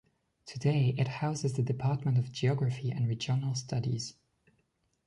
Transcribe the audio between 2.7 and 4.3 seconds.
and Regional Studies.